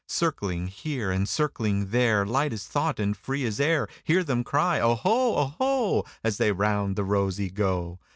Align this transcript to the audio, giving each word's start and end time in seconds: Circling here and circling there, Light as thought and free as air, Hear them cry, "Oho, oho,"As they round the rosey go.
Circling 0.09 0.65
here 0.65 1.11
and 1.11 1.29
circling 1.29 1.91
there, 1.91 2.25
Light 2.25 2.53
as 2.53 2.65
thought 2.65 2.99
and 2.99 3.15
free 3.15 3.45
as 3.45 3.59
air, 3.59 3.87
Hear 4.03 4.23
them 4.23 4.43
cry, 4.43 4.79
"Oho, 4.79 5.35
oho,"As 5.59 6.37
they 6.39 6.51
round 6.51 6.95
the 6.95 7.03
rosey 7.03 7.51
go. 7.51 7.99